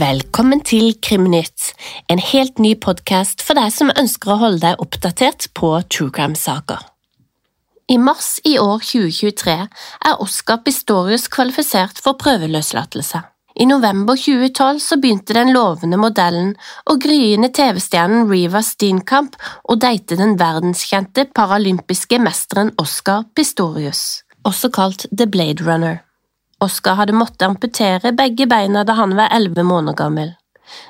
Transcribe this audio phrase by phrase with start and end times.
[0.00, 1.72] Velkommen til Krimnytt,
[2.08, 6.80] en helt ny podkast for deg som ønsker å holde deg oppdatert på true crime-saker.
[7.90, 9.56] I mars i år 2023
[10.08, 13.20] er Oscar Pistorius kvalifisert for prøveløslatelse.
[13.54, 16.52] I november 2012 så begynte den lovende modellen
[16.90, 19.34] og gryende TV-stjernen Riva Steenkamp
[19.66, 25.98] å date den verdenskjente paralympiske mesteren Oscar Pistorius, også kalt The Blade Runner.
[26.62, 30.34] Oscar hadde måttet amputere begge beina da han var elleve måneder gammel.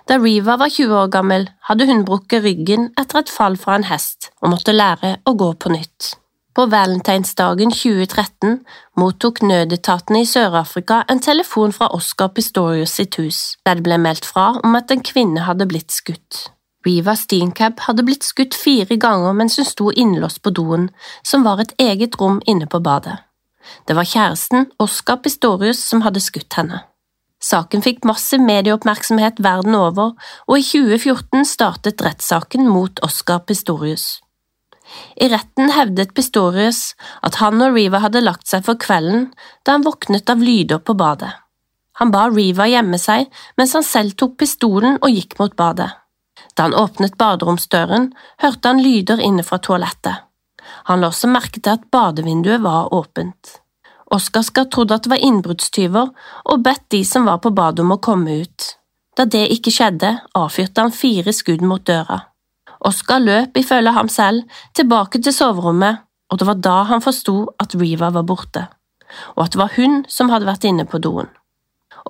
[0.04, 3.88] Da Riva var 20 år gammel, hadde hun brukket ryggen etter et fall fra en
[3.88, 6.19] hest og måtte lære å gå på nytt.
[6.54, 8.56] På valentinsdagen 2013
[8.98, 14.26] mottok nødetatene i Sør-Afrika en telefon fra Oscar Pistorius sitt hus, der det ble meldt
[14.26, 16.48] fra om at en kvinne hadde blitt skutt.
[16.86, 20.88] Riva Steencab hadde blitt skutt fire ganger mens hun sto innelåst på doen,
[21.22, 23.20] som var et eget rom inne på badet.
[23.86, 26.80] Det var kjæresten, Oscar Pistorius, som hadde skutt henne.
[27.40, 30.16] Saken fikk massiv medieoppmerksomhet verden over,
[30.48, 34.18] og i 2014 startet rettssaken mot Oscar Pistorius.
[35.20, 36.94] I retten hevdet Pistorius
[37.26, 39.28] at han og Riva hadde lagt seg for kvelden
[39.64, 41.30] da han våknet av lyder på badet.
[42.00, 43.26] Han ba Riva gjemme seg,
[43.60, 45.90] mens han selv tok pistolen og gikk mot badet.
[46.56, 50.24] Da han åpnet baderomsdøren, hørte han lyder inne fra toalettet.
[50.88, 53.60] Han la også merke til at badevinduet var åpent.
[54.10, 56.08] Oskar skal trodd at det var innbruddstyver,
[56.50, 58.72] og bedt de som var på badet om å komme ut.
[59.16, 62.29] Da det ikke skjedde, avfyrte han fire skudd mot døra.
[62.80, 64.42] Oskar løp, ifølge ham selv,
[64.74, 66.00] tilbake til soverommet,
[66.30, 68.66] og det var da han forsto at Riva var borte,
[69.36, 71.28] og at det var hun som hadde vært inne på doen.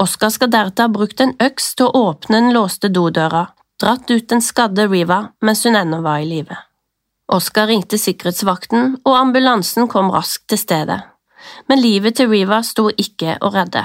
[0.01, 3.49] Oskar skal deretter ha brukt en øks til å åpne den låste dodøra,
[3.83, 6.57] dratt ut den skadde Riva mens hun ennå var i live.
[7.31, 11.03] Oskar ringte sikkerhetsvakten, og ambulansen kom raskt til stedet
[11.69, 13.85] men livet til Riva sto ikke å redde.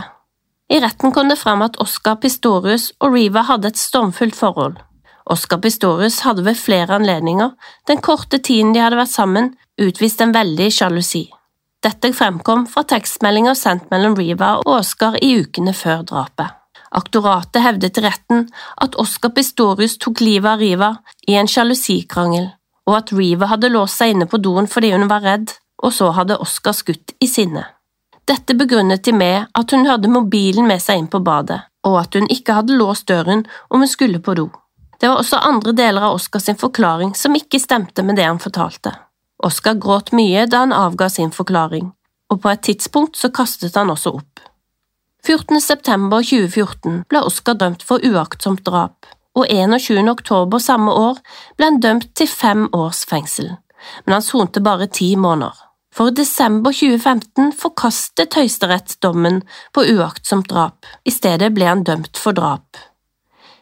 [0.72, 4.80] I retten kom det frem at Oscar Pistorius og Riva hadde et stormfullt forhold.
[5.26, 7.56] Oscar Pistorius hadde ved flere anledninger,
[7.88, 11.24] den korte tiden de hadde vært sammen, utvist en veldig sjalusi.
[11.86, 16.54] Dette fremkom fra tekstmeldinger sendt mellom Riva og Oscar i ukene før drapet.
[16.96, 18.46] Aktoratet hevdet til retten
[18.82, 20.92] at Oscar Pistorius tok livet av Riva
[21.28, 22.48] i en sjalusikrangel,
[22.88, 25.54] og at Riva hadde låst seg inne på doen fordi hun var redd,
[25.84, 27.66] og så hadde Oscar skutt i sinne.
[28.26, 32.18] Dette begrunnet de med at hun hadde mobilen med seg inn på badet, og at
[32.18, 34.48] hun ikke hadde låst døren om hun skulle på do.
[35.00, 38.94] Det var også andre deler av Oskars forklaring som ikke stemte med det han fortalte.
[39.44, 41.92] Oskar gråt mye da han avga sin forklaring,
[42.32, 44.40] og på et tidspunkt så kastet han også opp.
[45.26, 45.60] 14.
[45.62, 50.06] september 2014 ble Oskar dømt for uaktsomt drap, og 21.
[50.10, 51.20] oktober samme år
[51.58, 53.56] ble han dømt til fem års fengsel,
[54.06, 59.42] men han sonte bare ti måneder for desember 2015 forkastet Høyesterett dommen
[59.72, 62.76] på uaktsomt drap, i stedet ble han dømt for drap.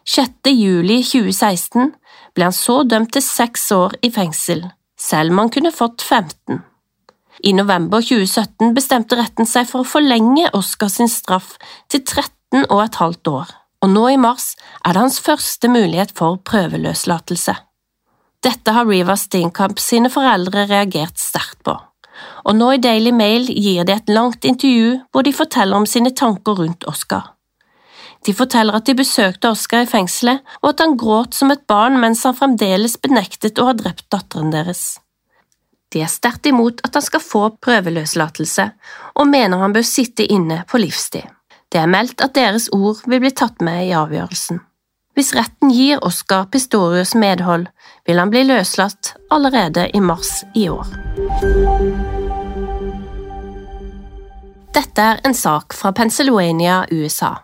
[0.04, 0.52] 6.
[0.52, 1.94] juli 2016
[2.36, 4.66] ble han så dømt til seks år i fengsel,
[5.00, 6.62] selv om han kunne fått 15.
[7.44, 11.56] I november 2017 bestemte retten seg for å forlenge Oscar sin straff
[11.92, 14.54] til 13 og et halvt år, og nå i mars
[14.84, 17.56] er det hans første mulighet for prøveløslatelse.
[18.44, 21.80] Dette har Riva Steenkamp sine foreldre reagert sterkt på
[22.44, 26.14] og nå i Daily Mail gir de et langt intervju hvor de forteller om sine
[26.16, 27.33] tanker rundt Oscar.
[28.24, 32.00] De forteller at de besøkte Oscar i fengselet, og at han gråt som et barn
[32.00, 35.00] mens han fremdeles benektet å ha drept datteren deres.
[35.94, 38.70] De er sterkt imot at han skal få prøveløslatelse,
[39.20, 41.28] og mener han bør sitte inne på livstid.
[41.70, 44.62] Det er meldt at deres ord vil bli tatt med i avgjørelsen.
[45.14, 47.68] Hvis retten gir Oscar Pistorius medhold,
[48.08, 50.90] vil han bli løslatt allerede i mars i år.
[54.74, 57.36] Dette er en sak fra Pennsylvania, USA.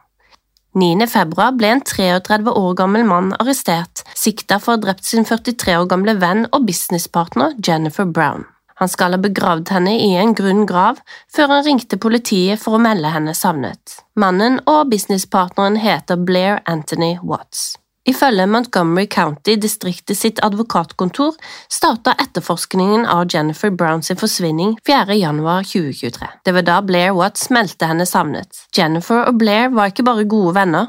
[0.78, 1.08] 9.
[1.10, 5.80] februar ble en 33 år gammel mann arrestert, sikta for å ha drept sin 43
[5.82, 8.46] år gamle venn og businesspartner Jennifer Brown.
[8.78, 11.02] Han skal ha begravd henne i en grunn grav
[11.34, 13.98] før han ringte politiet for å melde henne savnet.
[14.14, 17.74] Mannen og businesspartneren heter Blair Anthony Watts.
[18.10, 21.36] Ifølge Montgomery County distriktet sitt advokatkontor
[21.70, 25.14] starta etterforskningen av Jennifer Browns forsvinning 4.
[25.20, 26.30] januar 2023.
[26.46, 28.64] Det var da Blair Watts meldte henne savnet.
[28.78, 30.88] Jennifer og Blair var ikke bare gode venner,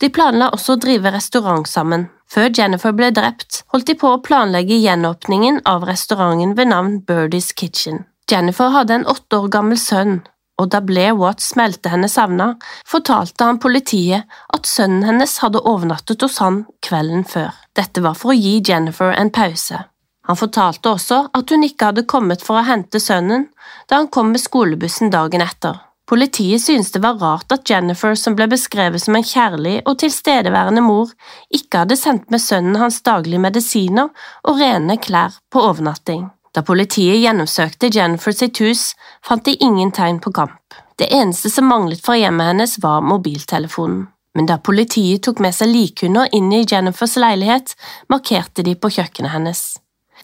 [0.00, 2.08] de planla også å drive restaurant sammen.
[2.32, 7.52] Før Jennifer ble drept, holdt de på å planlegge gjenåpningen av restauranten ved navn Birdies
[7.52, 8.06] Kitchen.
[8.30, 10.22] Jennifer hadde en åtte år gammel sønn,
[10.62, 12.52] og da Blair Watts meldte henne savna,
[12.88, 17.50] fortalte han politiet at sønnen hennes hadde overnattet hos han kvelden før.
[17.76, 19.84] Dette var for å gi Jennifer en pause.
[20.28, 23.48] Han fortalte også at hun ikke hadde kommet for å hente sønnen
[23.90, 25.80] da han kom med skolebussen dagen etter.
[26.12, 30.82] Politiet syntes det var rart at Jennifer, som ble beskrevet som en kjærlig og tilstedeværende
[30.84, 31.14] mor,
[31.54, 34.10] ikke hadde sendt med sønnen hans daglige medisiner
[34.44, 36.26] og rene klær på overnatting.
[36.52, 38.92] Da politiet gjennomsøkte Jennifer sitt hus,
[39.24, 40.76] fant de ingen tegn på kamp.
[41.00, 44.08] Det eneste som manglet fra hjemmet hennes, var mobiltelefonen.
[44.36, 47.74] Men da politiet tok med seg likhunder inn i Jennifers leilighet,
[48.08, 49.62] markerte de på kjøkkenet hennes.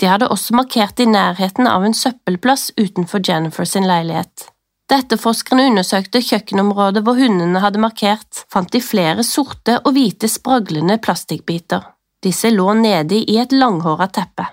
[0.00, 4.48] De hadde også markert i nærheten av en søppelplass utenfor Jennifers leilighet.
[4.88, 10.96] Da etterforskerne undersøkte kjøkkenområdet hvor hundene hadde markert, fant de flere sorte og hvite spraglende
[11.04, 11.82] plastikkbiter.
[12.24, 14.46] Disse lå nede i et langhåra teppe.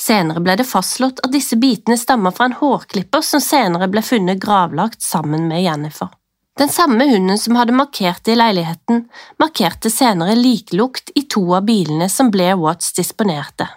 [0.00, 4.40] Senere ble det fastslått at disse bitene stammer fra en hårklipper som senere ble funnet
[4.40, 6.08] gravlagt sammen med Jennifer.
[6.58, 9.04] Den samme hunden som hadde markert i leiligheten,
[9.40, 13.68] markerte senere liklukt i to av bilene som Blair Watts disponerte.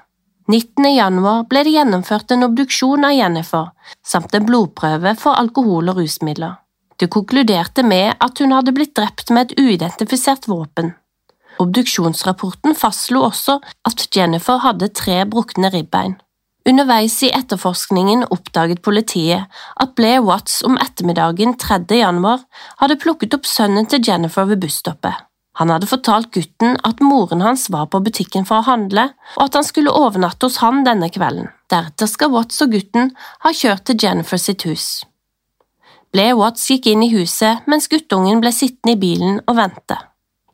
[0.48, 0.88] 19.
[0.96, 3.70] januar ble det gjennomført en obduksjon av Jennifer,
[4.04, 6.58] samt en blodprøve for alkohol og rusmidler.
[7.00, 10.94] Det konkluderte med at hun hadde blitt drept med et uidentifisert våpen.
[11.62, 16.18] Obduksjonsrapporten fastslo også at Jennifer hadde tre brukne ribbein.
[16.64, 19.52] Underveis i etterforskningen oppdaget politiet
[19.84, 21.82] at Blair Watts om ettermiddagen 3.
[22.00, 22.46] januar
[22.80, 25.26] hadde plukket opp sønnen til Jennifer ved busstoppet.
[25.60, 29.58] Han hadde fortalt gutten at moren hans var på butikken for å handle, og at
[29.60, 31.52] han skulle overnatte hos han denne kvelden.
[31.70, 33.12] Deretter skal Watts og gutten
[33.44, 35.04] ha kjørt til Jennifer sitt hus.
[36.14, 40.00] Blair Watts gikk inn i huset mens guttungen ble sittende i bilen og vente.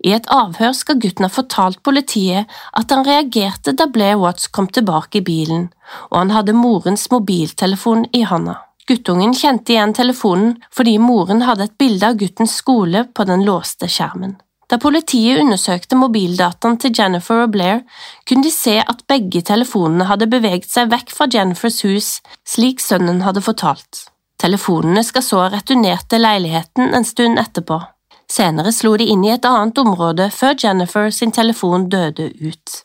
[0.06, 2.48] I et avhør skal gutten ha fortalt politiet
[2.80, 5.68] at han reagerte da Blair Watts kom tilbake i bilen,
[6.10, 8.56] og han hadde morens mobiltelefon i hånda.
[8.90, 13.90] Guttungen kjente igjen telefonen fordi moren hadde et bilde av guttens skole på den låste
[13.92, 14.40] skjermen.
[14.70, 17.82] Da politiet undersøkte mobildataen til Jennifer og Blair,
[18.30, 22.10] kunne de se at begge telefonene hadde beveget seg vekk fra Jennifers hus,
[22.46, 24.06] slik sønnen hadde fortalt.
[24.40, 27.82] Telefonene skal så ha returnert til leiligheten en stund etterpå.
[28.30, 32.84] Senere slo de inn i et annet område før Jennifer sin telefon døde ut.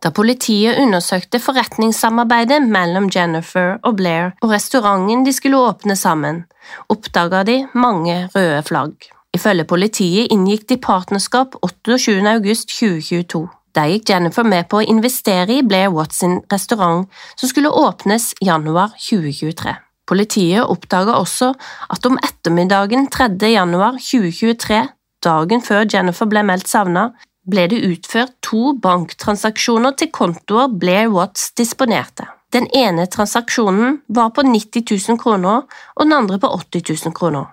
[0.00, 6.44] Da politiet undersøkte forretningssamarbeidet mellom Jennifer og Blair og restauranten de skulle åpne sammen,
[6.88, 9.10] oppdaga de mange røde flagg.
[9.36, 12.16] Ifølge politiet inngikk de partnerskap 28.
[12.32, 13.46] august 2022.
[13.74, 17.06] Der gikk Jennifer med på å investere i Blair Watson restaurant,
[17.36, 19.76] som skulle åpnes januar 2023.
[20.10, 21.52] Politiet oppdaga også
[21.94, 23.28] at om ettermiddagen 3.
[23.52, 24.80] januar 2023,
[25.22, 27.12] dagen før Jennifer ble meldt savna,
[27.50, 32.26] ble det utført to banktransaksjoner til kontoer Blair Watts disponerte.
[32.50, 35.62] Den ene transaksjonen var på 90 000 kroner
[35.94, 37.46] og den andre på 80 000 kroner.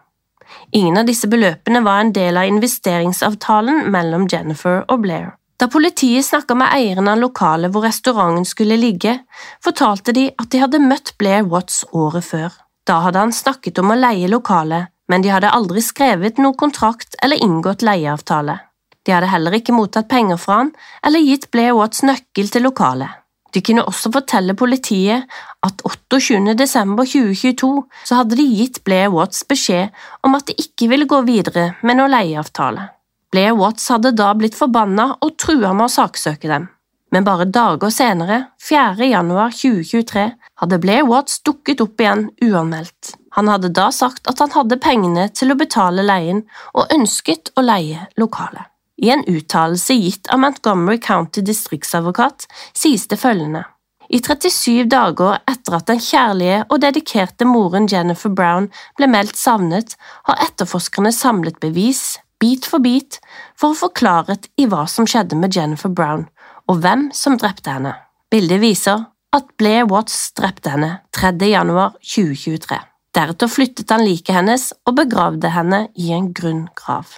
[0.72, 5.36] Ingen av disse beløpene var en del av investeringsavtalen mellom Jennifer og Blair.
[5.58, 9.16] Da politiet snakka med eieren av lokalet hvor restauranten skulle ligge,
[9.64, 12.54] fortalte de at de hadde møtt Blair Watts året før.
[12.86, 17.18] Da hadde han snakket om å leie lokalet, men de hadde aldri skrevet noen kontrakt
[17.24, 18.60] eller inngått leieavtale.
[19.02, 20.74] De hadde heller ikke mottatt penger fra han
[21.08, 23.24] eller gitt Blair Watts nøkkel til lokalet.
[23.56, 25.26] De kunne også fortelle politiet
[25.66, 26.54] at 28.
[26.60, 27.72] desember 2022
[28.06, 29.96] så hadde de gitt Blair Watts beskjed
[30.28, 32.92] om at de ikke ville gå videre med noen leieavtale.
[33.32, 36.70] Blair Watts hadde da blitt forbanna og trua med å saksøke dem.
[37.12, 39.04] Men bare dager senere, 4.
[39.08, 40.26] januar 2023,
[40.62, 43.14] hadde Blair Watts dukket opp igjen uanmeldt.
[43.36, 47.64] Han hadde da sagt at han hadde pengene til å betale leien og ønsket å
[47.64, 48.72] leie lokalet.
[48.98, 53.68] I en uttalelse gitt av Montgomery County distriktsadvokat sies det følgende.
[54.10, 59.98] I 37 dager etter at den kjærlige og dedikerte moren Jennifer Brown ble meldt savnet,
[60.26, 63.20] har etterforskerne samlet bevis, bit for bit
[63.58, 66.28] for å få klarhet i hva som skjedde med Jennifer Brown,
[66.68, 67.94] og hvem som drepte henne.
[68.32, 71.34] Bildet viser at Blair Watts drepte henne 3.
[71.50, 72.80] januar 2023.
[73.18, 77.18] Deretter flyttet han liket hennes og begravde henne i en grunn grav.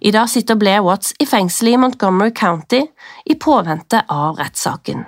[0.00, 2.80] I dag sitter Blair Watts i fengselet i Montgomery County
[3.26, 5.04] i påvente av rettssaken.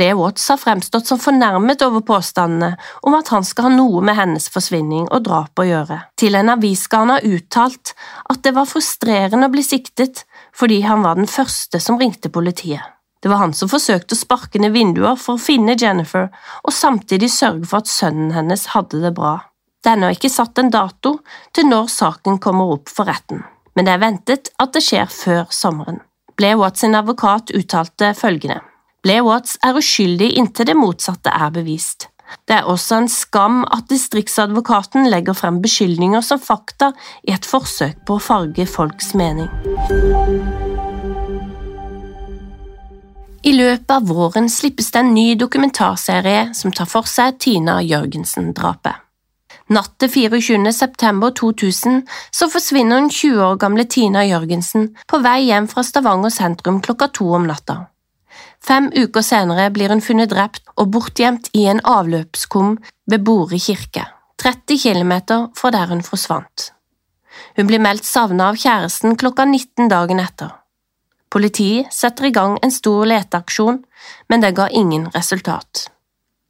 [0.00, 4.48] Watts har fremstått som fornærmet over påstandene om at han skal ha noe med hennes
[4.48, 5.98] forsvinning og drap å gjøre.
[6.16, 7.92] Til en avis skal han ha uttalt
[8.32, 10.24] at det var frustrerende å bli siktet
[10.56, 12.80] fordi han var den første som ringte politiet.
[13.22, 16.32] Det var han som forsøkte å sparke ned vinduer for å finne Jennifer
[16.64, 19.36] og samtidig sørge for at sønnen hennes hadde det bra.
[19.82, 21.18] Det er ennå ikke satt en dato
[21.54, 23.44] til når saken kommer opp for retten,
[23.76, 26.00] men det er ventet at det skjer før sommeren.
[26.38, 28.62] Blair Watts sin advokat uttalte følgende.
[29.02, 32.06] Blair Watts er uskyldig inntil det motsatte er bevist.
[32.46, 36.92] Det er også en skam at distriktsadvokaten legger frem beskyldninger som fakta
[37.26, 39.50] i et forsøk på å farge folks mening.
[43.42, 49.02] I løpet av våren slippes det en ny dokumentarserie som tar for seg Tina Jørgensen-drapet.
[49.72, 50.72] Natt til 24.
[50.74, 56.30] september 2000 så forsvinner den 20 år gamle Tina Jørgensen på vei hjem fra Stavanger
[56.30, 57.86] sentrum klokka to om natta.
[58.62, 62.76] Fem uker senere blir hun funnet drept og bortgjemt i en avløpskum
[63.10, 64.04] ved Bore kirke,
[64.38, 65.14] 30 km
[65.58, 66.70] fra der hun forsvant.
[67.56, 70.52] Hun blir meldt savnet av kjæresten klokka 19 dagen etter.
[71.32, 73.80] Politiet setter i gang en stor leteaksjon,
[74.28, 75.88] men det ga ingen resultat.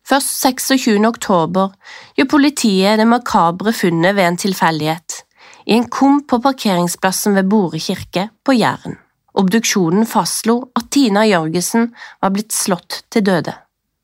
[0.05, 0.99] Først 26.
[1.07, 1.71] oktober
[2.19, 5.23] gjør politiet det makabre funnet ved en tilfeldighet,
[5.71, 8.99] i en kum på parkeringsplassen ved Bore kirke på Jæren.
[9.39, 13.55] Obduksjonen fastslo at Tina Jørgensen var blitt slått til døde.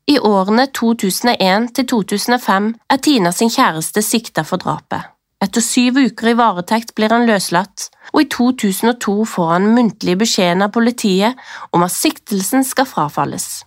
[0.09, 5.13] I årene 2001 til 2005 er Tina sin kjæreste sikta for drapet.
[5.39, 10.65] Etter syv uker i varetekt blir han løslatt, og i 2002 får han muntlig beskjeden
[10.65, 11.39] av politiet
[11.71, 13.59] om at siktelsen skal frafalles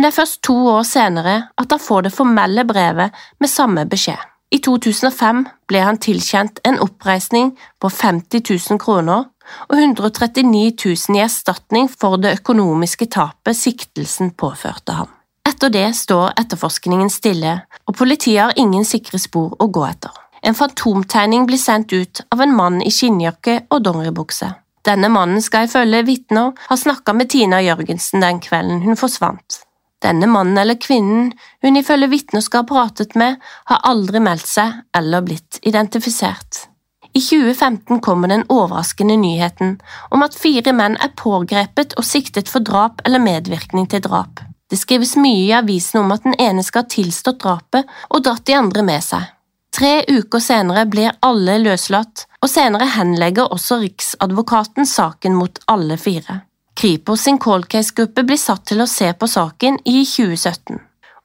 [0.00, 3.82] men det er først to år senere at han får det formelle brevet med samme
[3.84, 4.16] beskjed.
[4.48, 7.50] I 2005 ble han tilkjent en oppreisning
[7.84, 8.40] på 50
[8.70, 9.26] 000 kroner
[9.68, 15.10] og 139 000 i erstatning for det økonomiske tapet siktelsen påførte ham.
[15.48, 20.12] Etter det står etterforskningen stille, og politiet har ingen sikre spor å gå etter.
[20.42, 24.52] En fantomtegning blir sendt ut av en mann i skinnjakke og dongeribukse.
[24.86, 29.60] Denne mannen skal ifølge vitner ha snakka med Tina Jørgensen den kvelden hun forsvant.
[30.00, 33.36] Denne mannen eller kvinnen hun ifølge vitner skal ha pratet med,
[33.68, 36.69] har aldri meldt seg eller blitt identifisert.
[37.12, 42.62] I 2015 kommer den overraskende nyheten om at fire menn er pågrepet og siktet for
[42.62, 44.44] drap eller medvirkning til drap.
[44.70, 48.46] Det skrives mye i avisen om at den ene skal ha tilstått drapet og dratt
[48.46, 49.26] de andre med seg.
[49.74, 56.40] Tre uker senere blir alle løslatt, og senere henlegger også Riksadvokaten saken mot alle fire.
[56.78, 60.78] Kripos sin call case-gruppe blir satt til å se på saken i 2017,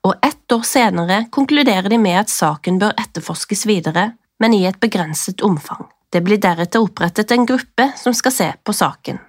[0.06, 4.80] og ett år senere konkluderer de med at saken bør etterforskes videre, men i et
[4.80, 5.88] begrenset omfang.
[6.12, 9.20] Det blir deretter opprettet en gruppe som skal se på saken.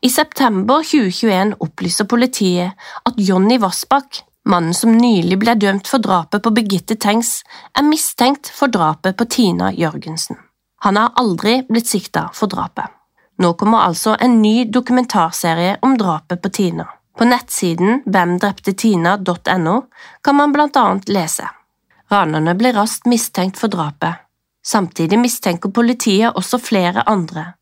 [0.00, 6.44] I september 2021 opplyser politiet at Jonny Vassbakk, mannen som nylig ble dømt for drapet
[6.44, 7.40] på Birgitte Tengs,
[7.72, 10.36] er mistenkt for drapet på Tina Jørgensen.
[10.84, 12.92] Han har aldri blitt sikta for drapet.
[13.42, 16.86] Nå kommer altså en ny dokumentarserie om drapet på Tina.
[17.16, 19.76] På nettsiden hvemdreptetina.no
[20.22, 21.48] kan man blant annet lese.
[22.12, 24.25] Ranerne ble raskt mistenkt for drapet.
[24.66, 27.52] Samtidig mistenker politiet også flere andre.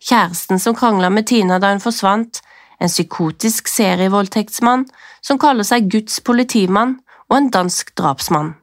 [0.00, 2.42] Kjæresten som krangla med Tina da hun forsvant,
[2.80, 4.86] en psykotisk serievoldtektsmann
[5.24, 6.98] som kaller seg Guds politimann,
[7.30, 8.54] og en dansk drapsmann.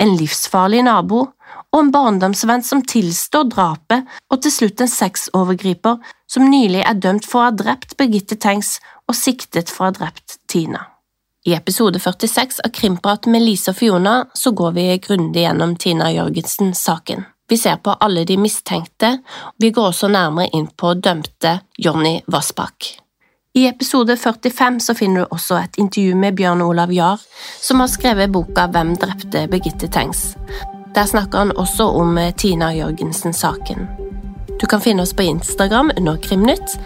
[0.00, 1.26] En livsfarlig nabo
[1.74, 5.98] og en barndomsvenn som tilstår drapet, og til slutt en sexovergriper
[6.30, 9.98] som nylig er dømt for å ha drept Birgitte Tengs og siktet for å ha
[9.98, 10.86] drept Tina.
[11.46, 16.08] I episode 46 av Krimprat med Lise og Fiona så går vi grundig gjennom Tina
[16.10, 17.26] Jørgensen-saken.
[17.48, 22.20] Vi ser på alle de mistenkte, og vi går også nærmere inn på dømte Jonny
[22.26, 22.96] Vassbakk.
[23.56, 27.20] I episode 45 så finner du også et intervju med Bjørn Olav Jahr,
[27.62, 30.34] som har skrevet boka Hvem drepte Birgitte Tengs?
[30.94, 33.86] Der snakker han også om eh, Tina Jørgensen-saken.
[34.60, 36.76] Du kan finne oss på Instagram under Krimnytt,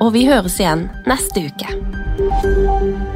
[0.00, 3.15] og vi høres igjen neste uke.